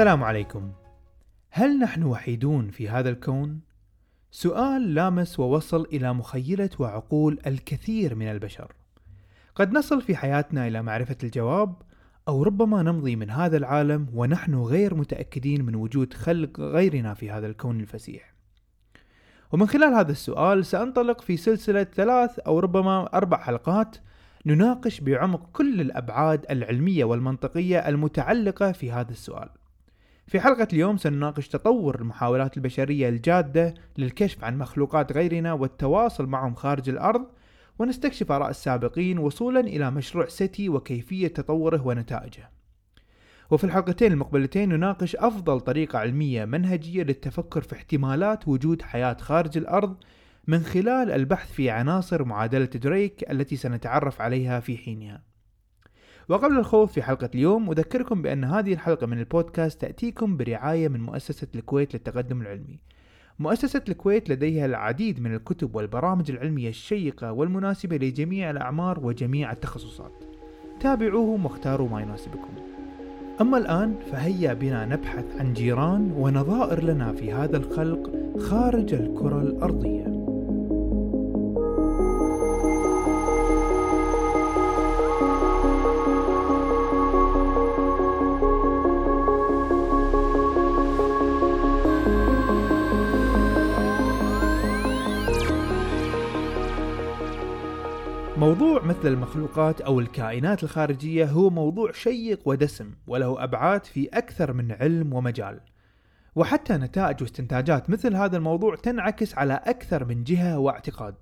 [0.00, 0.72] السلام عليكم.
[1.50, 3.60] هل نحن وحيدون في هذا الكون؟
[4.30, 8.72] سؤال لامس ووصل إلى مخيلة وعقول الكثير من البشر.
[9.54, 11.74] قد نصل في حياتنا إلى معرفة الجواب
[12.28, 17.46] أو ربما نمضي من هذا العالم ونحن غير متأكدين من وجود خلق غيرنا في هذا
[17.46, 18.34] الكون الفسيح.
[19.52, 23.96] ومن خلال هذا السؤال سأنطلق في سلسلة ثلاث أو ربما أربع حلقات
[24.46, 29.59] نناقش بعمق كل الأبعاد العلمية والمنطقية المتعلقة في هذا السؤال.
[30.30, 36.88] في حلقة اليوم سنناقش تطور المحاولات البشرية الجادة للكشف عن مخلوقات غيرنا والتواصل معهم خارج
[36.88, 37.26] الأرض
[37.78, 42.50] ونستكشف آراء السابقين وصولا إلى مشروع سيتي وكيفية تطوره ونتائجه.
[43.50, 49.96] وفي الحلقتين المقبلتين نناقش أفضل طريقة علمية منهجية للتفكر في احتمالات وجود حياة خارج الأرض
[50.46, 55.29] من خلال البحث في عناصر معادلة دريك التي سنتعرف عليها في حينها.
[56.30, 61.46] وقبل الخوض في حلقة اليوم أذكركم بأن هذه الحلقة من البودكاست تأتيكم برعاية من مؤسسة
[61.54, 62.78] الكويت للتقدم العلمي.
[63.38, 70.24] مؤسسة الكويت لديها العديد من الكتب والبرامج العلمية الشيقة والمناسبة لجميع الأعمار وجميع التخصصات.
[70.80, 72.54] تابعوهم واختاروا ما يناسبكم.
[73.40, 80.19] أما الآن فهيا بنا نبحث عن جيران ونظائر لنا في هذا الخلق خارج الكرة الأرضية.
[99.00, 104.72] موضوع مثل المخلوقات أو الكائنات الخارجية هو موضوع شيق ودسم وله أبعاد في أكثر من
[104.72, 105.60] علم ومجال.
[106.34, 111.14] وحتى نتائج واستنتاجات مثل هذا الموضوع تنعكس على أكثر من جهة واعتقاد.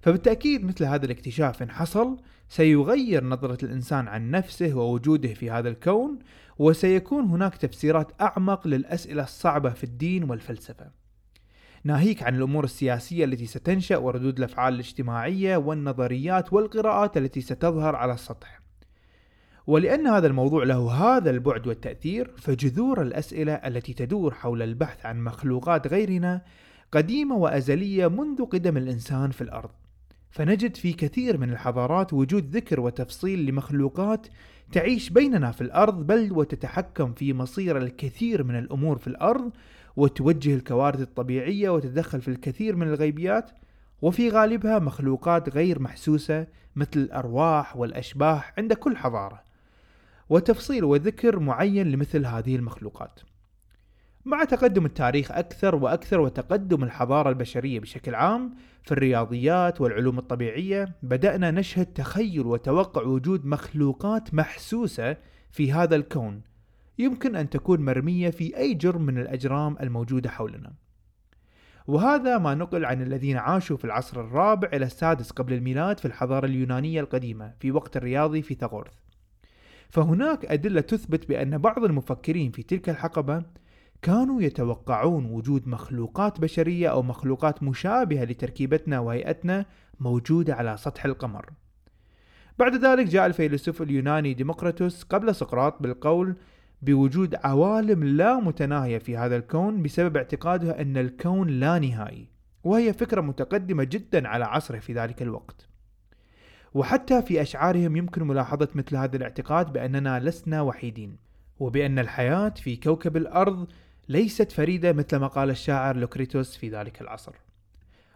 [0.00, 2.16] فبالتأكيد مثل هذا الاكتشاف إن حصل
[2.48, 6.18] سيغير نظرة الإنسان عن نفسه ووجوده في هذا الكون
[6.58, 11.01] وسيكون هناك تفسيرات أعمق للأسئلة الصعبة في الدين والفلسفة.
[11.84, 18.60] ناهيك عن الأمور السياسية التي ستنشأ وردود الأفعال الاجتماعية والنظريات والقراءات التي ستظهر على السطح.
[19.66, 25.86] ولأن هذا الموضوع له هذا البعد والتأثير فجذور الأسئلة التي تدور حول البحث عن مخلوقات
[25.86, 26.42] غيرنا
[26.92, 29.70] قديمة وأزلية منذ قدم الإنسان في الأرض.
[30.30, 34.26] فنجد في كثير من الحضارات وجود ذكر وتفصيل لمخلوقات
[34.72, 39.52] تعيش بيننا في الأرض بل وتتحكم في مصير الكثير من الأمور في الأرض
[39.96, 43.50] وتوجه الكوارث الطبيعية وتتدخل في الكثير من الغيبيات
[44.02, 49.42] وفي غالبها مخلوقات غير محسوسة مثل الأرواح والأشباح عند كل حضارة.
[50.28, 53.20] وتفصيل وذكر معين لمثل هذه المخلوقات.
[54.24, 61.50] مع تقدم التاريخ أكثر وأكثر وتقدم الحضارة البشرية بشكل عام في الرياضيات والعلوم الطبيعية بدأنا
[61.50, 65.16] نشهد تخيل وتوقع وجود مخلوقات محسوسة
[65.50, 66.51] في هذا الكون.
[67.02, 70.72] يمكن أن تكون مرمية في أي جرم من الأجرام الموجودة حولنا.
[71.86, 76.46] وهذا ما نقل عن الذين عاشوا في العصر الرابع إلى السادس قبل الميلاد في الحضارة
[76.46, 78.92] اليونانية القديمة في وقت الرياضي في ثغورث.
[79.88, 83.42] فهناك أدلة تثبت بأن بعض المفكرين في تلك الحقبة
[84.02, 89.66] كانوا يتوقعون وجود مخلوقات بشرية أو مخلوقات مشابهة لتركيبتنا وهيئتنا
[90.00, 91.50] موجودة على سطح القمر.
[92.58, 96.36] بعد ذلك جاء الفيلسوف اليوناني ديمقراطوس قبل سقراط بالقول
[96.82, 102.28] بوجود عوالم لا متناهية في هذا الكون بسبب اعتقاده أن الكون لا نهائي
[102.64, 105.68] وهي فكرة متقدمة جدا على عصره في ذلك الوقت.
[106.74, 111.16] وحتى في أشعارهم يمكن ملاحظة مثل هذا الاعتقاد بأننا لسنا وحيدين
[111.60, 113.68] وبأن الحياة في كوكب الأرض
[114.08, 117.32] ليست فريدة مثل ما قال الشاعر لوكريتوس في ذلك العصر.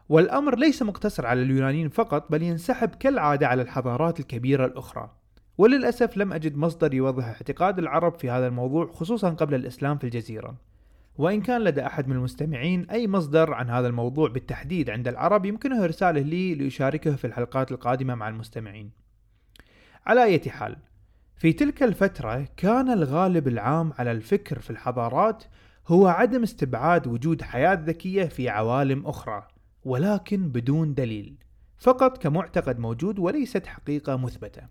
[0.09, 5.11] والأمر ليس مقتصر على اليونانيين فقط بل ينسحب كالعادة على الحضارات الكبيرة الأخرى.
[5.59, 10.57] وللأسف لم أجد مصدر يوضح اعتقاد العرب في هذا الموضوع خصوصا قبل الإسلام في الجزيرة.
[11.19, 15.85] وإن كان لدى أحد من المستمعين أي مصدر عن هذا الموضوع بالتحديد عند العرب يمكنه
[15.85, 18.91] إرساله لي لأشاركه في الحلقات القادمة مع المستمعين.
[20.07, 20.77] على أي حال
[21.37, 25.45] في تلك الفترة كان الغالب العام على الفكر في الحضارات
[25.89, 29.49] هو عدم استبعاد وجود حياة ذكية في عوالم أخرى
[29.85, 31.37] ولكن بدون دليل
[31.79, 34.63] فقط كمعتقد موجود وليست حقيقة مثبتة.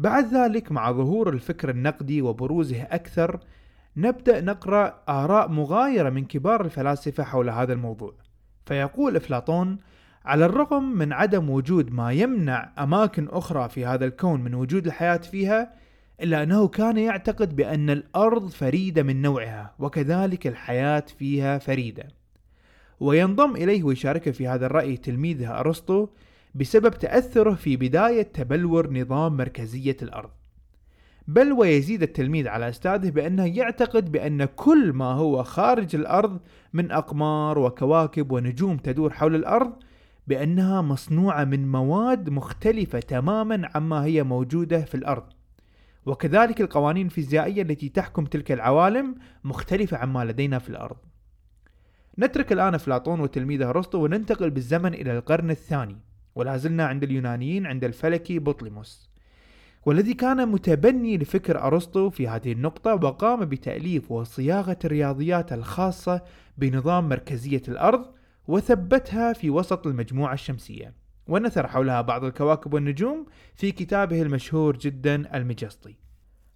[0.00, 3.40] بعد ذلك مع ظهور الفكر النقدي وبروزه أكثر
[3.96, 8.14] نبدأ نقرأ آراء مغايرة من كبار الفلاسفة حول هذا الموضوع.
[8.66, 9.78] فيقول أفلاطون
[10.24, 15.16] على الرغم من عدم وجود ما يمنع أماكن أخرى في هذا الكون من وجود الحياة
[15.16, 15.72] فيها
[16.20, 22.08] إلا أنه كان يعتقد بأن الأرض فريدة من نوعها وكذلك الحياة فيها فريدة.
[23.00, 26.08] وينضم إليه ويشاركه في هذا الرأي تلميذه أرسطو
[26.54, 30.30] بسبب تأثره في بداية تبلور نظام مركزية الأرض.
[31.28, 36.40] بل ويزيد التلميذ على أستاذه بأنه يعتقد بأن كل ما هو خارج الأرض
[36.72, 39.72] من أقمار وكواكب ونجوم تدور حول الأرض
[40.26, 45.24] بأنها مصنوعة من مواد مختلفة تماما عما هي موجودة في الأرض.
[46.06, 49.14] وكذلك القوانين الفيزيائية التي تحكم تلك العوالم
[49.44, 50.96] مختلفة عما لدينا في الأرض.
[52.18, 56.09] نترك الآن أفلاطون وتلميذه أرسطو وننتقل بالزمن إلى القرن الثاني.
[56.34, 59.10] ولا زلنا عند اليونانيين عند الفلكي بطليموس.
[59.86, 66.22] والذي كان متبني لفكر أرسطو في هذه النقطة وقام بتأليف وصياغة الرياضيات الخاصة
[66.58, 68.06] بنظام مركزية الأرض
[68.48, 70.94] وثبتها في وسط المجموعة الشمسية.
[71.26, 75.96] ونثر حولها بعض الكواكب والنجوم في كتابه المشهور جدا المجسطي.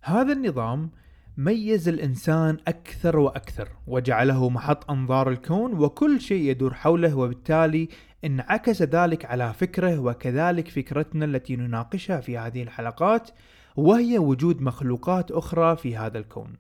[0.03, 0.91] هذا النظام
[1.37, 7.89] ميز الإنسان أكثر وأكثر وجعله محط أنظار الكون وكل شيء يدور حوله وبالتالي
[8.25, 13.31] انعكس ذلك على فكره وكذلك فكرتنا التي نناقشها في هذه الحلقات
[13.77, 16.53] وهي وجود مخلوقات أخرى في هذا الكون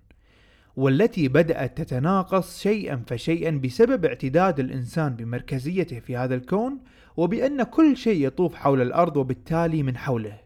[0.76, 6.78] والتي بدأت تتناقص شيئا فشيئا بسبب اعتداد الإنسان بمركزيته في هذا الكون
[7.16, 10.38] وبأن كل شيء يطوف حول الأرض وبالتالي من حوله.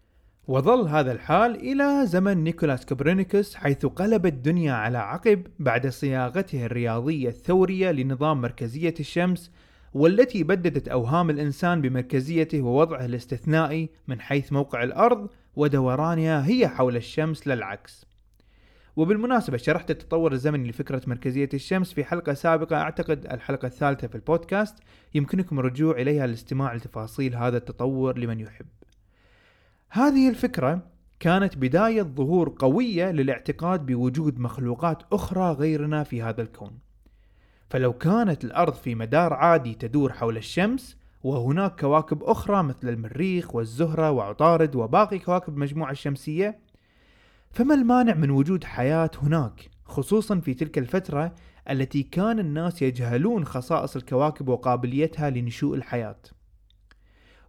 [0.49, 7.29] وظل هذا الحال إلى زمن نيكولاس كوبرنيكوس حيث قلب الدنيا على عقب بعد صياغته الرياضية
[7.29, 9.51] الثورية لنظام مركزية الشمس
[9.95, 17.49] والتي بددت أوهام الإنسان بمركزيته ووضعه الاستثنائي من حيث موقع الأرض ودورانها هي حول الشمس
[17.49, 18.07] للعكس.
[18.97, 22.77] وبالمناسبة شرحت التطور الزمني لفكرة مركزية الشمس في حلقة سابقة.
[22.77, 24.75] أعتقد الحلقة الثالثة في البودكاست.
[25.15, 28.67] يمكنكم الرجوع إليها لاستماع لتفاصيل هذا التطور لمن يحب.
[29.91, 30.83] هذه الفكرة
[31.21, 36.88] كانت بداية ظهور قوية للاعتقاد بوجود مخلوقات أخرى غيرنا في هذا الكون.
[37.71, 44.11] فلو كانت الأرض في مدار عادي تدور حول الشمس وهناك كواكب أخرى مثل المريخ والزهرة
[44.11, 46.59] وعطارد وباقي كواكب المجموعة الشمسية
[47.51, 51.35] فما المانع من وجود حياة هناك خصوصا في تلك الفترة
[51.71, 56.21] التي كان الناس يجهلون خصائص الكواكب وقابليتها لنشوء الحياة.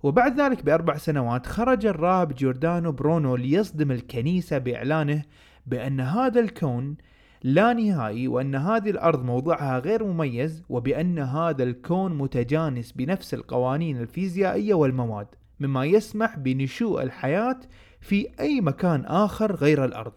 [0.04, 5.24] وبعد ذلك بأربع سنوات خرج الراهب جوردانو برونو ليصدم الكنيسة بإعلانه
[5.65, 6.98] بأن هذا الكون
[7.44, 14.74] لا نهائي وأن هذه الأرض موضعها غير مميز وبأن هذا الكون متجانس بنفس القوانين الفيزيائية
[14.74, 15.27] والمواد
[15.59, 17.59] مما يسمح بنشوء الحياة
[18.01, 20.13] في أي مكان آخر غير الأرض.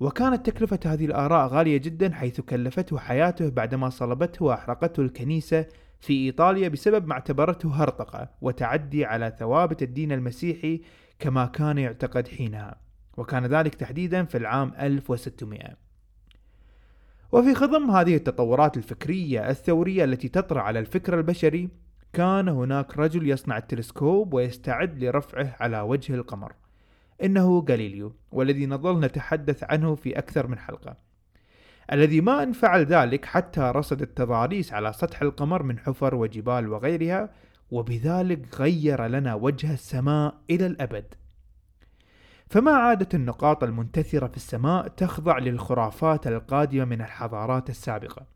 [0.00, 5.66] وكانت تكلفة هذه الآراء غالية جدا حيث كلفته حياته بعدما صلبته وأحرقته الكنيسة
[6.00, 10.80] في إيطاليا بسبب ما اعتبرته هرطقة وتعدي على ثوابت الدين المسيحي
[11.18, 12.80] كما كان يعتقد حينها.
[13.16, 15.83] وكان ذلك تحديدا في العام 1600
[17.34, 21.68] وفي خضم هذه التطورات الفكرية الثورية التي تطرأ على الفكر البشري
[22.12, 26.52] كان هناك رجل يصنع التلسكوب ويستعد لرفعه على وجه القمر.
[27.22, 30.96] إنه غاليليو والذي نظل نتحدث عنه في أكثر من حلقة.
[31.92, 37.30] الذي ما إن فعل ذلك حتى رصد التضاريس على سطح القمر من حفر وجبال وغيرها
[37.70, 41.14] وبذلك غير لنا وجه السماء إلى الأبد.
[42.54, 48.26] فما عادت النقاط المنتثرة في السماء تخضع للخرافات القادمة من الحضارات السابقة.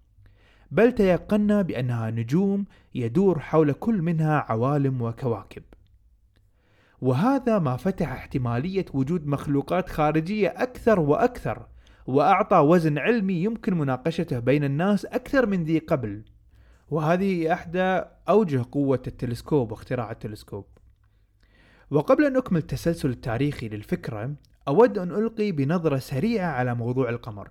[0.71, 5.63] بل تيقنا بأنها نجوم يدور حول كل منها عوالم وكواكب.
[7.01, 11.67] وهذا ما فتح احتمالية وجود مخلوقات خارجية أكثر وأكثر
[12.07, 16.23] وأعطى وزن علمي يمكن مناقشته بين الناس أكثر من ذي قبل.
[16.91, 20.78] وهذه إحدى أوجه قوة التلسكوب واختراع التلسكوب.
[21.91, 24.35] وقبل أن أكمل التسلسل التاريخي للفكرة
[24.69, 27.49] أود أن ألقي بنظرة سريعة على موضوع القمر.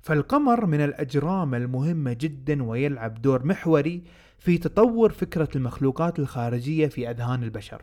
[0.00, 4.02] فالقمر من الأجرام المهمة جدا ويلعب دور محوري
[4.38, 7.82] في تطور فكرة المخلوقات الخارجية في أذهان البشر.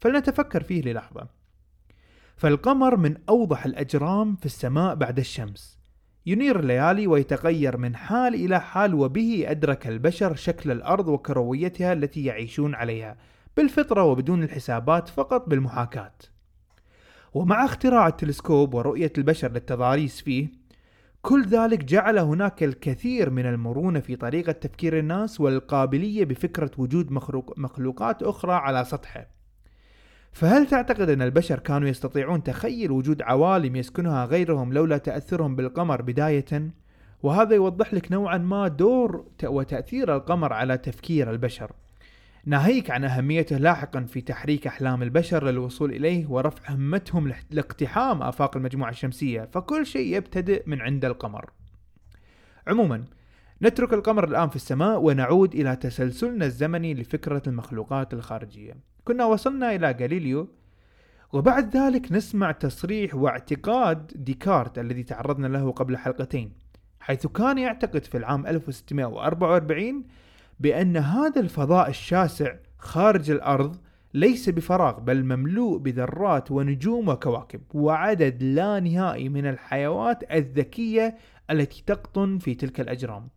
[0.00, 1.28] فلنتفكر فيه للحظة.
[2.36, 5.78] فالقمر من أوضح الأجرام في السماء بعد الشمس.
[6.26, 12.74] ينير الليالي ويتغير من حال إلى حال وبه أدرك البشر شكل الأرض وكرويتها التي يعيشون
[12.74, 13.16] عليها.
[13.56, 16.12] بالفطرة وبدون الحسابات فقط بالمحاكاة.
[17.34, 20.48] ومع اختراع التلسكوب ورؤية البشر للتضاريس فيه
[21.22, 27.54] كل ذلك جعل هناك الكثير من المرونة في طريقة تفكير الناس والقابلية بفكرة وجود مخلوق
[27.56, 29.26] مخلوقات أخرى على سطحه.
[30.32, 36.70] فهل تعتقد أن البشر كانوا يستطيعون تخيل وجود عوالم يسكنها غيرهم لولا تأثرهم بالقمر بداية؟
[37.22, 41.72] وهذا يوضح لك نوعا ما دور وتأثير القمر على تفكير البشر.
[42.46, 48.90] ناهيك عن أهميته لاحقا في تحريك أحلام البشر للوصول إليه ورفع همتهم لاقتحام آفاق المجموعة
[48.90, 51.50] الشمسية فكل شيء يبتدئ من عند القمر.
[52.66, 53.04] عموما
[53.62, 58.76] نترك القمر الآن في السماء ونعود إلى تسلسلنا الزمني لفكرة المخلوقات الخارجية.
[59.04, 60.48] كنا وصلنا إلى غاليليو
[61.32, 66.52] وبعد ذلك نسمع تصريح واعتقاد ديكارت الذي تعرضنا له قبل حلقتين
[67.00, 70.04] حيث كان يعتقد في العام 1644
[70.64, 73.76] بأن هذا الفضاء الشاسع خارج الأرض
[74.14, 81.16] ليس بفراغ بل مملوء بذرات ونجوم وكواكب وعدد لا نهائي من الحيوات الذكية
[81.50, 83.28] التي تقطن في تلك الأجرام.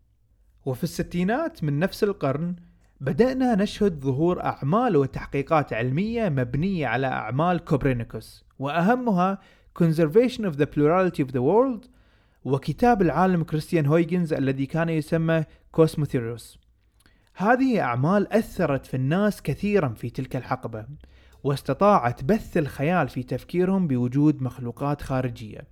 [0.66, 2.56] وفي الستينات من نفس القرن
[3.02, 9.40] بدأنا نشهد ظهور أعمال وتحقيقات علمية مبنية على أعمال كوبرينيكوس وأهمها
[9.80, 11.90] Conservation of the Plurality of the World
[12.44, 16.67] وكتاب العالم كريستيان هويجنز الذي كان يسمى كوسموثيروس
[17.40, 20.86] هذه أعمال أثرت في الناس كثيرا في تلك الحقبة
[21.44, 25.68] واستطاعت بث الخيال في تفكيرهم بوجود مخلوقات خارجية.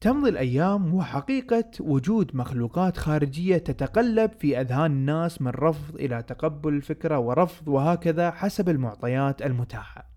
[0.00, 7.18] تمضي الأيام وحقيقة وجود مخلوقات خارجية تتقلب في أذهان الناس من رفض إلى تقبل الفكرة
[7.18, 10.10] ورفض وهكذا حسب المعطيات المتاحة.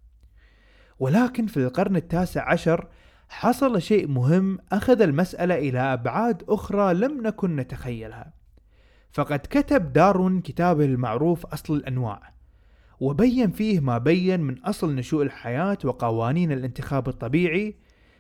[1.00, 2.88] ولكن في القرن التاسع عشر
[3.30, 8.39] حصل شيء مهم أخذ المسألة إلى أبعاد أخرى لم نكن نتخيلها.
[9.12, 12.34] فقد كتب دارون كتابه المعروف أصل الأنواع
[13.00, 17.76] وبين فيه ما بين من أصل نشوء الحياة وقوانين الانتخاب الطبيعي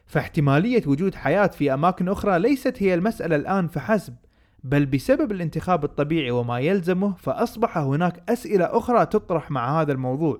[0.05, 4.15] فاحتمالية وجود حياة في أماكن أخرى ليست هي المسألة الآن فحسب
[4.63, 10.39] بل بسبب الانتخاب الطبيعي وما يلزمه فأصبح هناك أسئلة أخرى تطرح مع هذا الموضوع.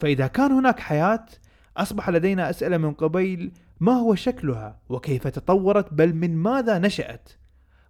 [0.00, 1.26] فإذا كان هناك حياة
[1.76, 7.28] أصبح لدينا أسئلة من قبيل ما هو شكلها وكيف تطورت بل من ماذا نشأت.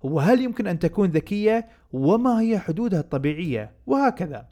[0.03, 4.47] وهل يمكن أن تكون ذكية؟ وما هي حدودها الطبيعية؟ وهكذا.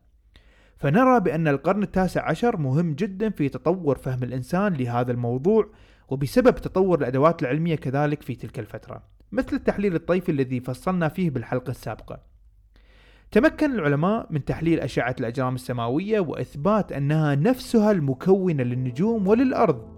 [0.76, 5.68] فنرى بأن القرن التاسع عشر مهم جدا في تطور فهم الإنسان لهذا الموضوع
[6.08, 9.02] وبسبب تطور الأدوات العلمية كذلك في تلك الفترة
[9.32, 12.20] مثل التحليل الطيفي الذي فصلنا فيه بالحلقة السابقة.
[13.30, 19.88] تمكن العلماء من تحليل أشعة الأجرام السماوية وإثبات أنها نفسها المكونة للنجوم وللأرض.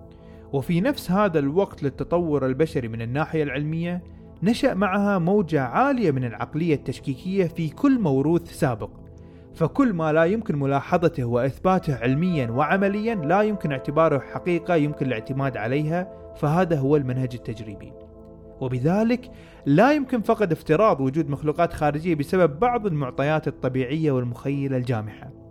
[0.52, 4.02] وفي نفس هذا الوقت للتطور البشري من الناحية العلمية
[4.42, 8.90] نشأ معها موجة عالية من العقلية التشكيكية في كل موروث سابق.
[9.54, 16.12] فكل ما لا يمكن ملاحظته وإثباته علميا وعمليا لا يمكن اعتباره حقيقة يمكن الاعتماد عليها
[16.36, 17.92] فهذا هو المنهج التجريبي.
[18.60, 19.30] وبذلك
[19.66, 25.41] لا يمكن فقط افتراض وجود مخلوقات خارجية بسبب بعض المعطيات الطبيعية والمخيلة الجامحة.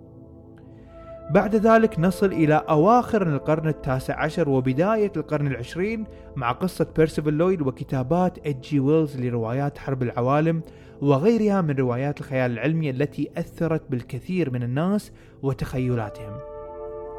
[1.34, 6.04] بعد ذلك نصل إلى أواخر القرن التاسع عشر وبداية القرن العشرين
[6.36, 10.62] مع قصة بيرسيفل لويد وكتابات إتش جي ويلز لروايات حرب العوالم
[11.02, 15.12] وغيرها من روايات الخيال العلمي التي أثرت بالكثير من الناس
[15.44, 16.40] وتخيلاتهم.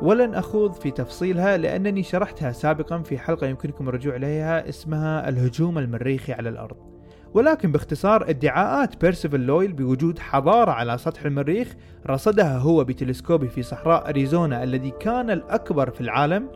[0.02, 6.33] ولن أخوض في تفصيلها لأنني شرحتها سابقا في حلقة يمكنكم الرجوع إليها اسمها الهجوم المريخي
[6.33, 6.91] على الأرض.
[7.35, 11.75] ولكن باختصار ادعاءات بيرسيفل لويل بوجود حضارة على سطح المريخ
[12.07, 16.49] رصدها هو بتلسكوبه في صحراء أريزونا الذي كان الأكبر في العالم.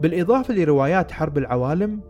[0.00, 2.00] بالإضافة لروايات حرب العوالم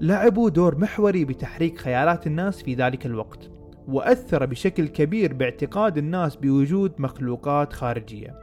[0.00, 3.50] لعبوا دور محوري بتحريك خيالات الناس في ذلك الوقت
[3.88, 8.34] وأثر بشكل كبير باعتقاد الناس بوجود مخلوقات خارجية.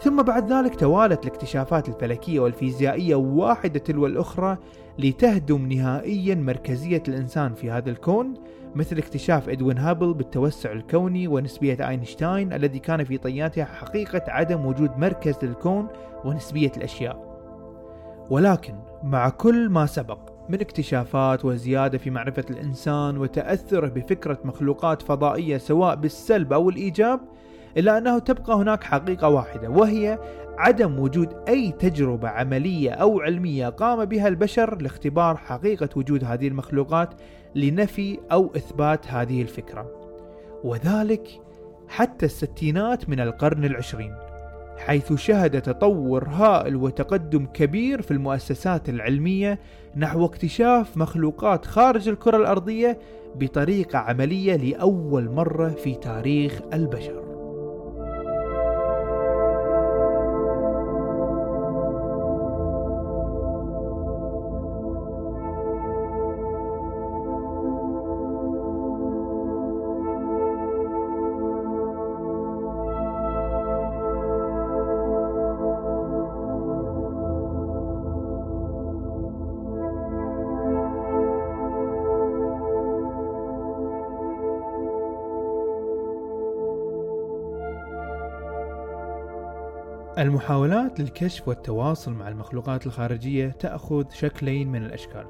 [0.00, 4.58] ثم بعد ذلك توالت الاكتشافات الفلكية والفيزيائية واحدة تلو الأخرى
[4.98, 8.34] لتهدم نهائيا مركزية الإنسان في هذا الكون
[8.74, 14.98] مثل اكتشاف إدوين هابل بالتوسع الكوني ونسبية أينشتاين الذي كان في طياتها حقيقة عدم وجود
[14.98, 15.88] مركز للكون
[16.24, 17.34] ونسبية الأشياء.
[18.30, 25.56] ولكن مع كل ما سبق من اكتشافات وزيادة في معرفة الإنسان وتأثره بفكرة مخلوقات فضائية
[25.56, 27.20] سواء بالسلب أو الإيجاب
[27.76, 30.18] إلا أنه تبقى هناك حقيقة واحدة وهي
[30.58, 37.14] عدم وجود أي تجربة عملية أو علمية قام بها البشر لاختبار حقيقة وجود هذه المخلوقات
[37.54, 39.90] لنفي أو إثبات هذه الفكرة.
[40.64, 41.28] وذلك
[41.88, 44.14] حتى الستينات من القرن العشرين
[44.78, 49.58] حيث شهد تطور هائل وتقدم كبير في المؤسسات العلمية
[49.96, 52.98] نحو اكتشاف مخلوقات خارج الكرة الأرضية
[53.34, 57.33] بطريقة عملية لأول مرة في تاريخ البشر.
[90.18, 95.26] المحاولات للكشف والتواصل مع المخلوقات الخارجية تأخذ شكلين من الأشكال.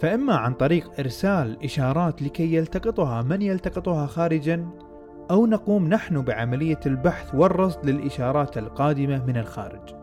[0.00, 4.68] فإما عن طريق إرسال إشارات لكي يلتقطها من يلتقطها خارجا
[5.30, 9.94] أو نقوم نحن بعملية البحث والرصد للإشارات القادمة من الخارج.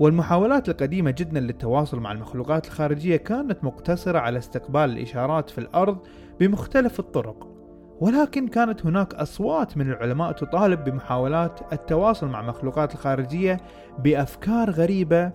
[0.00, 5.98] والمحاولات القديمة جدا للتواصل مع المخلوقات الخارجية كانت مقتصرة على استقبال الإشارات في الأرض
[6.40, 7.57] بمختلف الطرق.
[8.00, 13.60] ولكن كانت هناك أصوات من العلماء تطالب بمحاولات التواصل مع المخلوقات الخارجية
[13.98, 15.32] بأفكار غريبة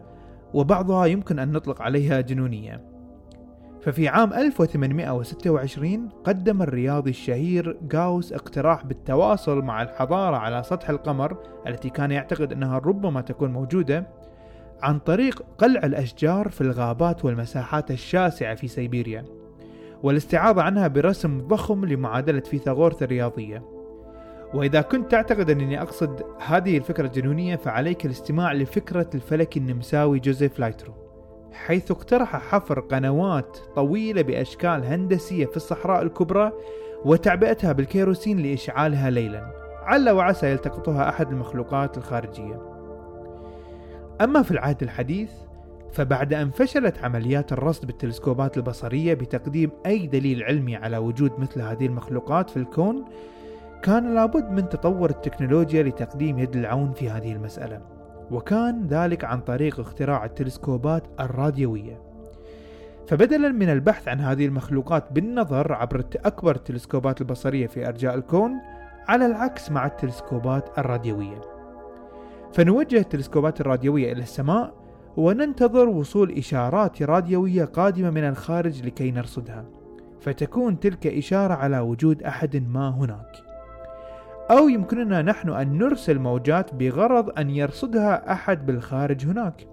[0.54, 2.94] وبعضها يمكن أن نطلق عليها جنونية.
[3.82, 11.90] ففي عام 1826 قدم الرياضي الشهير غاوس اقتراح بالتواصل مع الحضارة على سطح القمر التي
[11.90, 14.08] كان يعتقد أنها ربما تكون موجودة
[14.82, 19.43] عن طريق قلع الأشجار في الغابات والمساحات الشاسعة في سيبيريا.
[20.04, 23.64] والاستعاضة عنها برسم ضخم لمعادلة فيثاغورث الرياضية.
[24.54, 30.94] وإذا كنت تعتقد أنني أقصد هذه الفكرة الجنونية فعليك الاستماع لفكرة الفلك النمساوي جوزيف لايترو
[31.54, 36.52] حيث اقترح حفر قنوات طويلة بأشكال هندسية في الصحراء الكبرى
[37.06, 39.52] وتعبئتها بالكيروسين لإشعالها ليلا.
[39.84, 42.62] عل وعسى يلتقطها أحد المخلوقات الخارجية.
[44.22, 45.32] أما في العهد الحديث
[45.94, 51.86] فبعد أن فشلت عمليات الرصد بالتلسكوبات البصرية بتقديم أي دليل علمي على وجود مثل هذه
[51.86, 53.06] المخلوقات في الكون
[53.84, 57.82] كان لابد من تطور التكنولوجيا لتقديم يد العون في هذه المسألة
[58.32, 62.02] وكان ذلك عن طريق اختراع التلسكوبات الراديوية.
[63.08, 68.52] فبدلا من البحث عن هذه المخلوقات بالنظر عبر أكبر التلسكوبات البصرية في أرجاء الكون
[69.08, 71.42] على العكس مع التلسكوبات الراديوية.
[72.54, 74.83] فنوجه التلسكوبات الراديوية إلى السماء
[75.18, 79.66] وننتظر وصول إشارات راديوية قادمة من الخارج لكي نرصدها.
[80.22, 83.44] فتكون تلك إشارة على وجود أحد ما هناك.
[84.52, 89.68] أو يمكننا نحن أن نرسل موجات بغرض أن يرصدها أحد بالخارج هناك.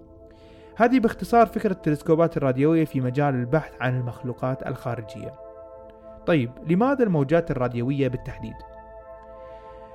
[0.76, 5.35] هذه باختصار فكرة التلسكوبات الراديوية في مجال البحث عن المخلوقات الخارجية.
[6.26, 8.55] طيب لماذا الموجات الراديوية بالتحديد؟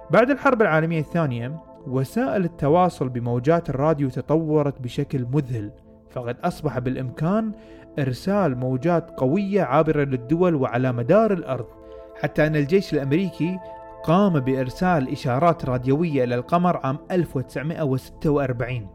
[0.09, 5.71] بعد الحرب العالمية الثانية وسائل التواصل بموجات الراديو تطورت بشكل مذهل
[6.11, 7.51] فقد أصبح بالإمكان
[7.99, 11.65] إرسال موجات قوية عابرة للدول وعلى مدار الأرض
[12.21, 13.59] حتى أن الجيش الأمريكي
[14.03, 18.87] قام بإرسال إشارات راديوية إلى القمر عام 1946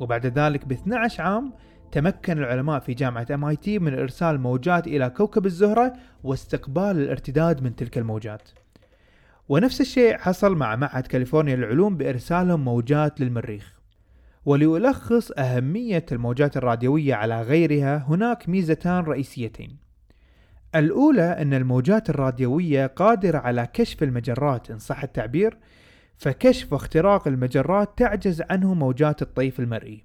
[0.00, 1.52] وبعد ذلك ب 12 عام
[1.92, 5.92] تمكن العلماء في جامعة MIT من إرسال موجات إلى كوكب الزهرة
[6.24, 8.48] واستقبال الارتداد من تلك الموجات.
[9.48, 13.78] ونفس الشيء حصل مع معهد كاليفورنيا للعلوم بإرسالهم موجات للمريخ.
[14.44, 19.76] وليلخص أهمية الموجات الراديوية على غيرها هناك ميزتان رئيسيتين.
[20.74, 25.58] الأولى أن الموجات الراديوية قادرة على كشف المجرات إن صح التعبير
[26.16, 30.04] فكشف واختراق المجرات تعجز عنه موجات الطيف المرئي.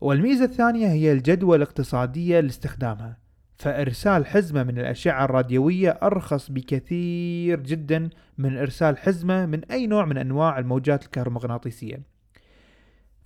[0.00, 3.27] والميزة الثانية هي الجدوى الاقتصادية لاستخدامها.
[3.58, 10.18] فإرسال حزمة من الأشعة الراديوية أرخص بكثير جدا من إرسال حزمة من أي نوع من
[10.18, 12.02] أنواع الموجات الكهرومغناطيسية.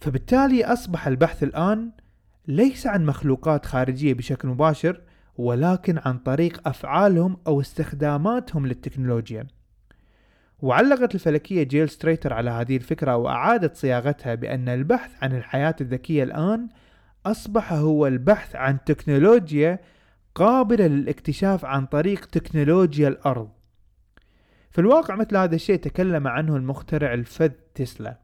[0.01, 1.91] فبالتالي أصبح البحث الآن
[2.49, 5.01] ليس عن مخلوقات خارجية بشكل مباشر
[5.37, 9.47] ولكن عن طريق أفعالهم أو استخداماتهم للتكنولوجيا.
[10.63, 16.69] وعلقت الفلكية جيل ستريتر على هذه الفكرة وأعادت صياغتها بأن البحث عن الحياة الذكية الآن
[17.27, 19.79] أصبح هو البحث عن تكنولوجيا
[20.35, 23.49] قابلة للاكتشاف عن طريق تكنولوجيا الأرض.
[24.71, 28.19] في الواقع مثل هذا الشيء تكلم عنه المخترع الفذ تسلا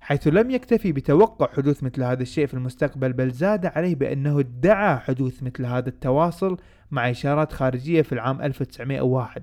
[0.00, 4.96] حيث لم يكتفي بتوقع حدوث مثل هذا الشيء في المستقبل بل زاد عليه بأنه ادعى
[4.96, 6.56] حدوث مثل هذا التواصل
[6.90, 9.42] مع إشارات خارجية في العام 1901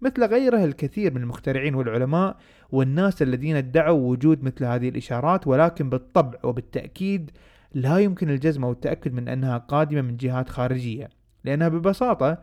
[0.00, 2.36] مثل غيره الكثير من المخترعين والعلماء
[2.72, 7.30] والناس الذين ادعوا وجود مثل هذه الإشارات ولكن بالطبع وبالتأكيد
[7.74, 11.08] لا يمكن الجزم أو التأكد من أنها قادمة من جهات خارجية
[11.44, 12.38] لأنها ببساطة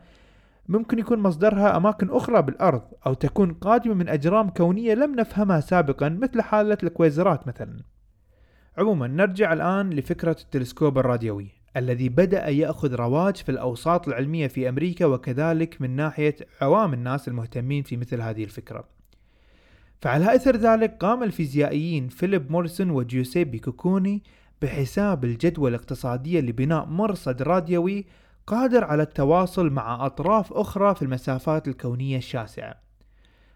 [0.68, 6.08] ممكن يكون مصدرها أماكن أخرى بالأرض أو تكون قادمة من أجرام كونية لم نفهمها سابقا
[6.08, 7.82] مثل حالة الكويزرات مثلا.
[8.78, 15.06] عموما نرجع الآن لفكرة التلسكوب الراديوي الذي بدأ يأخذ رواج في الأوساط العلمية في أمريكا
[15.06, 18.84] وكذلك من ناحية عوام الناس المهتمين في مثل هذه الفكرة.
[20.00, 24.22] فعلى إثر ذلك قام الفيزيائيين فيليب موريسون وجيوسيبي كوكوني
[24.62, 28.06] بحساب الجدوى الاقتصادية لبناء مرصد راديوي
[28.46, 32.74] قادر على التواصل مع أطراف أخرى في المسافات الكونية الشاسعة.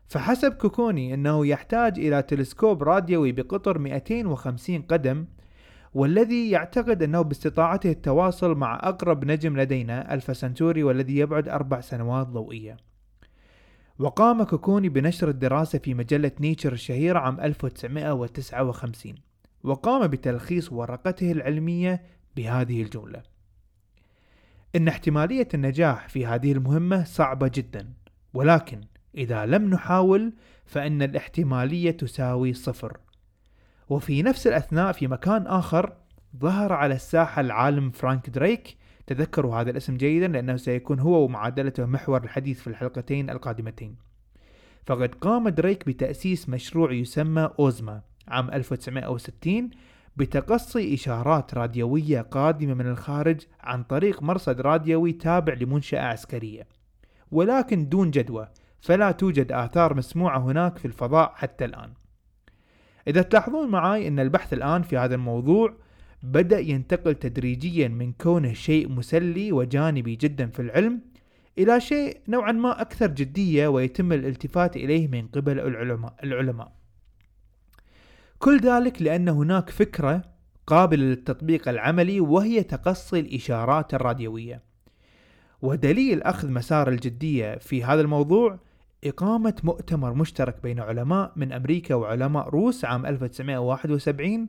[0.07, 5.27] فحسب كوكوني أنه يحتاج إلى تلسكوب راديوي بقطر 250 قدم
[5.95, 12.27] والذي يعتقد أنه باستطاعته التواصل مع أقرب نجم لدينا ألفا سنتوري والذي يبعد أربع سنوات
[12.27, 12.77] ضوئية.
[13.99, 19.26] وقام كوكوني بنشر الدراسة في مجلة Nature الشهيرة عام 1959
[19.65, 22.03] وقام بتلخيص ورقته العلمية
[22.37, 23.23] بهذه الجملة.
[24.77, 27.93] إن احتمالية النجاح في هذه المهمة صعبة جدا
[28.35, 28.81] ولكن
[29.15, 30.33] إذا لم نحاول
[30.65, 32.99] فإن الاحتمالية تساوي صفر.
[33.89, 35.93] وفي نفس الأثناء في مكان آخر
[36.37, 42.25] ظهر على الساحة العالم فرانك دريك تذكروا هذا الاسم جيدا لأنه سيكون هو ومعادلته محور
[42.25, 43.97] الحديث في الحلقتين القادمتين.
[44.87, 48.03] فقد قام دريك بتأسيس مشروع يسمى أوزما.
[48.29, 49.71] عام 1960
[50.17, 56.67] بتقصي إشارات راديوية قادمة من الخارج عن طريق مرصد راديوي تابع لمنشأة عسكرية
[57.31, 58.49] ولكن دون جدوى
[58.81, 61.93] فلا توجد آثار مسموعة هناك في الفضاء حتى الآن
[63.09, 65.75] إذا تلاحظون معي أن البحث الآن في هذا الموضوع
[66.23, 71.01] بدأ ينتقل تدريجيا من كونه شيء مسلي وجانبي جدا في العلم
[71.59, 76.73] إلى شيء نوعا ما أكثر جدية ويتم الالتفات إليه من قبل العلماء, العلماء.
[78.39, 80.23] كل ذلك لأن هناك فكرة
[80.67, 84.63] قابلة للتطبيق العملي وهي تقصي الإشارات الراديوية.
[85.63, 88.59] ودليل أخذ مسار الجدية في هذا الموضوع
[89.05, 94.47] إقامة مؤتمر مشترك بين علماء من أمريكا وعلماء روس عام 1971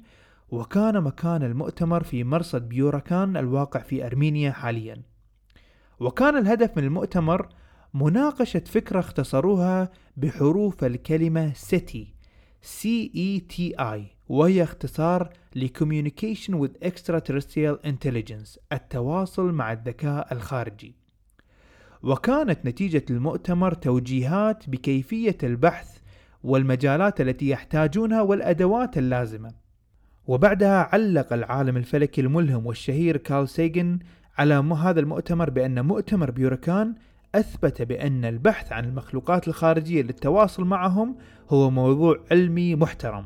[0.49, 5.01] وكان مكان المؤتمر في مرصد بيوراكان الواقع في أرمينيا حاليا.
[5.99, 7.49] وكان الهدف من المؤتمر
[7.93, 12.16] مناقشة فكرة اختصروها بحروف الكلمة سيتي.
[12.67, 20.95] CETI وهي اختصار ل Communication with Extraterrestrial Intelligence التواصل مع الذكاء الخارجي.
[22.03, 25.97] وكانت نتيجة المؤتمر توجيهات بكيفية البحث
[26.43, 29.53] والمجالات التي يحتاجونها والأدوات اللازمة.
[30.27, 33.99] وبعدها علق العالم الفلكي الملهم والشهير كارل سيجن
[34.37, 36.95] على هذا المؤتمر بأن مؤتمر بيوركان
[37.35, 41.15] أثبت بأن البحث عن المخلوقات الخارجية للتواصل معهم
[41.49, 43.25] هو موضوع علمي محترم.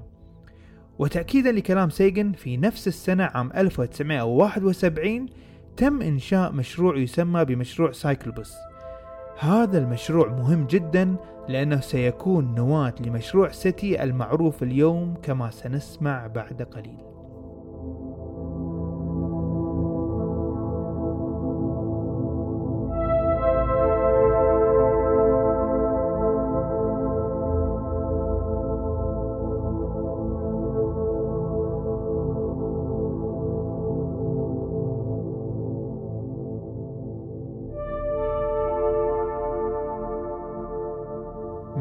[0.99, 5.25] وتأكيدا لكلام سيجن في نفس السنة عام 1971
[5.77, 8.53] تم إنشاء مشروع يسمى بمشروع Cyclops
[9.39, 11.15] هذا المشروع مهم جدا
[11.49, 17.11] لأنه سيكون نواة لمشروع SETI المعروف اليوم كما سنسمع بعد قليل.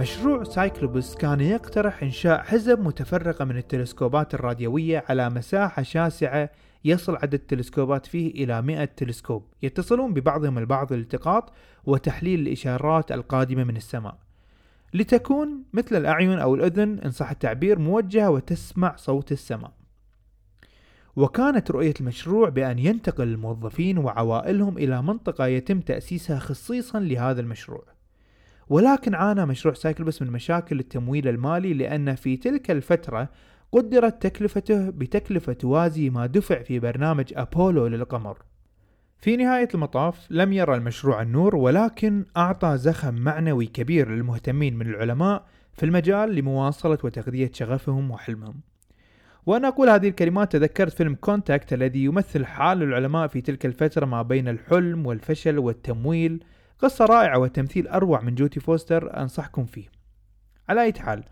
[0.01, 6.51] مشروع سايكلوبس كان يقترح إنشاء حزب متفرقة من التلسكوبات الراديوية على مساحة شاسعة
[6.85, 9.47] يصل عدد التلسكوبات فيه إلى 100 تلسكوب.
[9.63, 11.53] يتصلون ببعضهم البعض للالتقاط
[11.85, 14.19] وتحليل الإشارات القادمة من السماء.
[14.95, 19.73] لتكون مثل الأعين أو الأذن إن صح التعبير موجهة وتسمع صوت السماء.
[21.17, 28.00] وكانت رؤية المشروع بأن ينتقل الموظفين وعوائلهم إلى منطقة يتم تأسيسها خصيصا لهذا المشروع.
[28.71, 33.29] ولكن عانى مشروع Cyclops من مشاكل التمويل المالي لأن في تلك الفترة
[33.73, 38.39] قدرت تكلفته بتكلفة توازي ما دفع في برنامج أبولو للقمر.
[39.19, 45.45] في نهاية المطاف لم يرى المشروع النور ولكن أعطى زخم معنوي كبير للمهتمين من العلماء
[45.73, 48.61] في المجال لمواصلة وتغذية شغفهم وحلمهم.
[49.47, 54.23] وأنا أقول هذه الكلمات تذكرت فيلم Contact الذي يمثل حال العلماء في تلك الفترة ما
[54.23, 56.45] بين الحلم والفشل والتمويل.
[56.83, 59.89] قصة رائعة وتمثيل أروع من جودي فوستر أنصحكم فيه.
[60.69, 61.25] على أي حال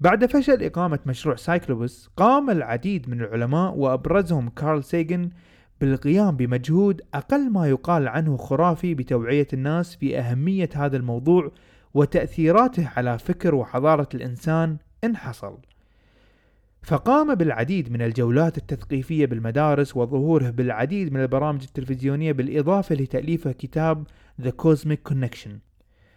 [0.00, 5.30] بعد فشل إقامة مشروع Cyclops قام العديد من العلماء وأبرزهم كارل سيجن
[5.80, 11.52] بالقيام بمجهود أقل ما يقال عنه خرافي بتوعية الناس في أهمية هذا الموضوع
[11.94, 15.58] وتأثيراته على فكر وحضارة الإنسان إن حصل.
[16.82, 24.06] فقام بالعديد من الجولات التثقيفية بالمدارس وظهوره بالعديد من البرامج التلفزيونية بالإضافة لتأليف كتاب
[24.42, 25.50] The Cosmic Connection.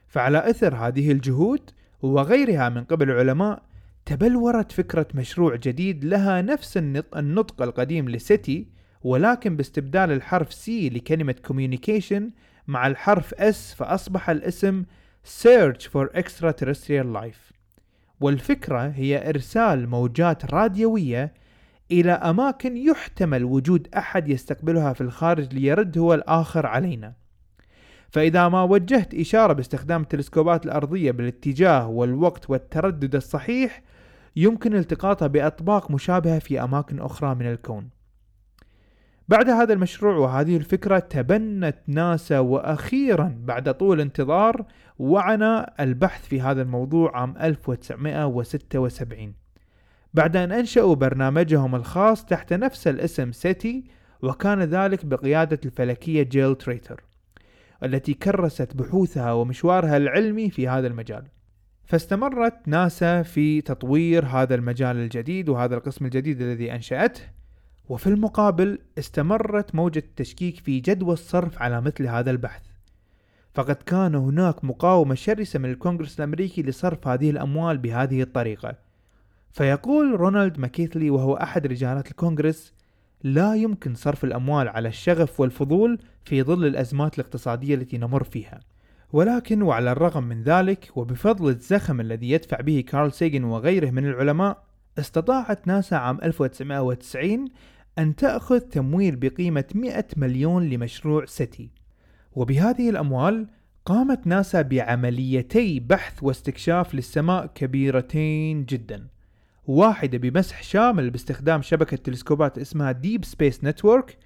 [0.08, 1.69] فعلى أثر هذه الجهود
[2.01, 3.63] وغيرها من قبل العلماء
[4.05, 6.77] تبلورت فكرة مشروع جديد لها نفس
[7.15, 8.67] النطق القديم لسيتي
[9.03, 12.23] ولكن باستبدال الحرف C لكلمة Communication
[12.67, 14.84] مع الحرف S فأصبح الاسم
[15.43, 17.53] Search for Extraterrestrial Life.
[18.21, 21.34] والفكرة هي إرسال موجات راديوية
[21.91, 27.13] إلى أماكن يحتمل وجود أحد يستقبلها في الخارج ليرد هو الآخر علينا.
[28.12, 33.82] فإذا ما وجهت إشارة باستخدام التلسكوبات الأرضية بالاتجاه والوقت والتردد الصحيح
[34.36, 37.89] يمكن التقاطها بأطباق مشابهة في أماكن أخرى من الكون.
[39.28, 44.65] بعد هذا المشروع وهذه الفكرة تبنت ناسا وأخيرا بعد طول انتظار
[45.00, 49.34] وعنا البحث في هذا الموضوع عام 1976
[50.13, 53.84] بعد أن أنشأوا برنامجهم الخاص تحت نفس الاسم سيتي
[54.22, 57.09] وكان ذلك بقيادة الفلكية جيل تريتر.
[57.84, 61.24] التي كرست بحوثها ومشوارها العلمي في هذا المجال.
[61.86, 67.22] فاستمرت ناسا في تطوير هذا المجال الجديد وهذا القسم الجديد الذي أنشأته
[67.89, 72.62] وفي المقابل استمرت موجة التشكيك في جدوى الصرف على مثل هذا البحث.
[73.54, 78.76] فقد كان هناك مقاومة شرسة من الكونغرس الأمريكي لصرف هذه الأموال بهذه الطريقة.
[79.52, 82.74] فيقول رونالد ماكيثلي وهو أحد رجالات الكونغرس
[83.23, 88.60] لا يمكن صرف الأموال على الشغف والفضول في ظل الأزمات الاقتصادية التي نمر فيها.
[89.13, 94.63] ولكن وعلى الرغم من ذلك وبفضل الزخم الذي يدفع به كارل سيجن وغيره من العلماء
[94.99, 97.45] استطاعت ناسا عام 1990
[97.99, 101.69] أن تأخذ تمويل بقيمة 100 مليون لمشروع سيتي.
[102.32, 103.47] وبهذه الأموال
[103.86, 109.08] قامت ناسا بعمليتي بحث واستكشاف للسماء كبيرتين جدا.
[109.69, 114.17] واحدة بمسح شامل باستخدام شبكة تلسكوبات اسمها Deep Space Network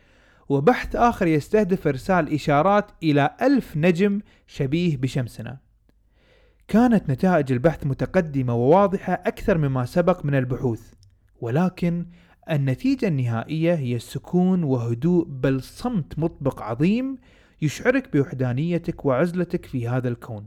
[0.49, 5.57] وبحث آخر يستهدف إرسال إشارات إلى ألف نجم شبيه بشمسنا.
[6.67, 10.93] كانت نتائج البحث متقدمة وواضحة أكثر مما سبق من البحوث
[11.41, 12.05] ولكن
[12.49, 17.17] النتيجة النهائية هي سكون وهدوء بل صمت مطبق عظيم
[17.61, 20.43] يشعرك بوحدانيتك وعزلتك في هذا الكون.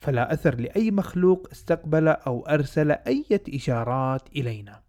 [0.00, 4.80] فلا أثر لأي مخلوق استقبل أو أرسل أي إشارات إلينا.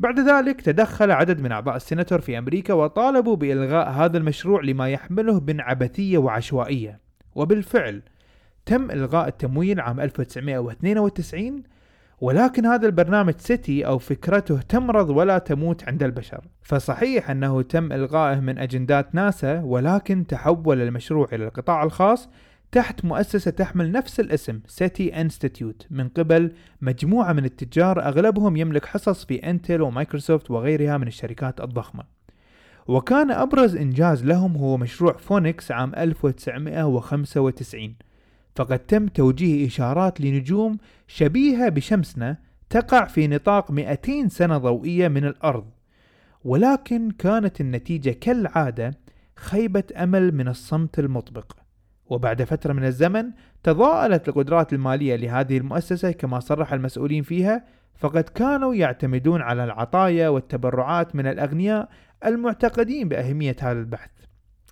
[0.00, 5.40] بعد ذلك تدخل عدد من أعضاء السيناتور في أمريكا وطالبوا بإلغاء هذا المشروع لما يحمله
[5.40, 7.00] من عبثية وعشوائية.
[7.34, 8.02] وبالفعل
[8.66, 11.62] تم إلغاء التمويل عام 1992
[12.20, 16.44] ولكن هذا البرنامج سيتي أو فكرته تمرض ولا تموت عند البشر.
[16.62, 22.28] فصحيح أنه تم إلغائه من أجندات ناسا ولكن تحول المشروع إلى القطاع الخاص
[22.72, 25.86] تحت مؤسسة تحمل نفس الاسم SETI Institute.
[25.90, 32.04] من قبل مجموعة من التجار أغلبهم يملك حصص في انتل ومايكروسوفت وغيرها من الشركات الضخمة.
[32.88, 37.94] وكان أبرز إنجاز لهم هو مشروع فونكس عام 1995
[38.56, 42.36] فقد تم توجيه إشارات لنجوم شبيهة بشمسنا
[42.70, 45.70] تقع في نطاق 200 سنة ضوئية من الأرض.
[46.44, 48.94] ولكن كانت النتيجة كالعادة
[49.36, 51.52] خيبة أمل من الصمت المطبق.
[52.08, 53.30] وبعد فترة من الزمن
[53.62, 61.16] تضاءلت القدرات المالية لهذه المؤسسة كما صرح المسؤولين فيها فقد كانوا يعتمدون على العطايا والتبرعات
[61.16, 61.88] من الأغنياء
[62.26, 64.10] المعتقدين بأهمية هذا البحث.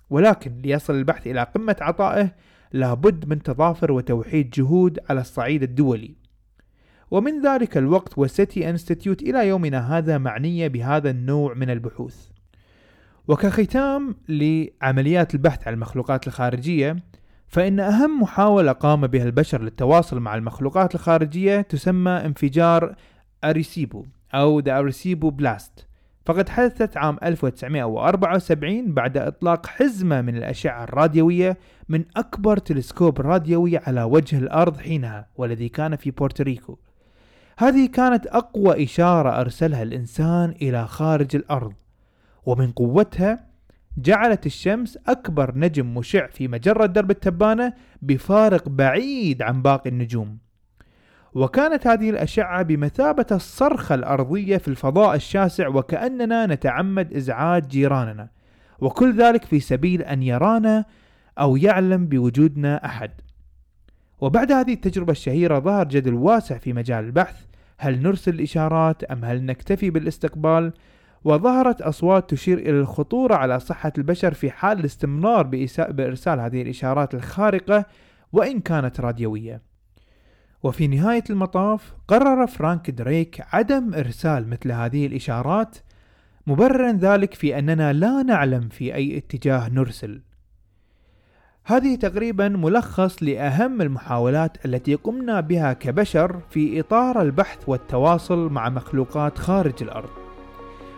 [0.09, 2.31] ولكن ليصل البحث إلى قمة عطائه
[2.73, 6.15] لابد من تضافر وتوحيد جهود على الصعيد الدولي.
[7.11, 12.27] ومن ذلك الوقت والسيتي انستيتيوت إلى يومنا هذا معنية بهذا النوع من البحوث.
[13.27, 16.95] وكختام لعمليات البحث عن المخلوقات الخارجية
[17.47, 22.95] فإن أهم محاولة قام بها البشر للتواصل مع المخلوقات الخارجية تسمى انفجار
[23.43, 25.87] أريسيبو أو the Arecibo Blast
[26.25, 31.57] فقد حدثت عام 1974 بعد إطلاق حزمة من الأشعة الراديوية
[31.89, 36.77] من أكبر تلسكوب راديوي على وجه الأرض حينها والذي كان في بورتوريكو.
[37.57, 41.73] هذه كانت أقوى إشارة أرسلها الإنسان إلى خارج الأرض
[42.45, 43.46] ومن قوتها
[43.97, 50.37] جعلت الشمس أكبر نجم مشع في مجرة درب التبانة بفارق بعيد عن باقي النجوم.
[51.33, 58.29] وكانت هذه الأشعة بمثابة الصرخة الأرضية في الفضاء الشاسع وكأننا نتعمد إزعاج جيراننا
[58.79, 60.85] وكل ذلك في سبيل أن يرانا
[61.39, 63.11] أو يعلم بوجودنا أحد.
[64.21, 67.45] وبعد هذه التجربة الشهيرة ظهر جدل واسع في مجال البحث
[67.77, 70.73] هل نرسل الإشارات أم هل نكتفي بالاستقبال؟
[71.23, 75.43] وظهرت أصوات تشير إلى الخطورة على صحة البشر في حال الاستمرار
[75.89, 77.85] بإرسال هذه الإشارات الخارقة
[78.33, 79.61] وإن كانت راديوية.
[80.63, 85.77] وفي نهاية المطاف قرر فرانك دريك عدم إرسال مثل هذه الإشارات
[86.47, 90.21] مبررا ذلك في أننا لا نعلم في أي اتجاه نرسل.
[91.65, 99.37] هذه تقريبا ملخص لأهم المحاولات التي قمنا بها كبشر في إطار البحث والتواصل مع مخلوقات
[99.37, 100.26] خارج الأرض.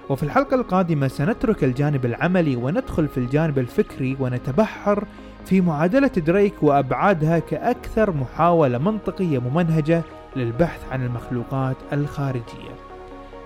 [0.10, 5.04] وفي الحلقة القادمة سنترك الجانب العملي وندخل في الجانب الفكري ونتبحر
[5.46, 10.02] في معادلة دريك وأبعادها كأكثر محاولة منطقية ممنهجة
[10.36, 12.76] للبحث عن المخلوقات الخارجية.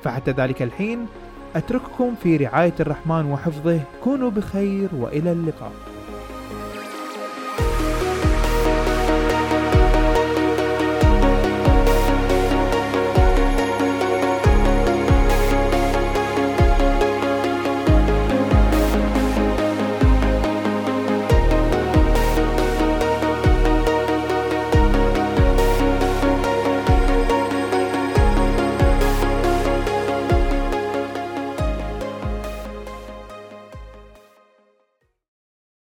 [0.03, 1.05] فحتى ذلك الحين
[1.55, 3.79] أترككم في رعاية الرحمن وحفظه.
[4.03, 5.92] كونوا بخير وإلى اللقاء.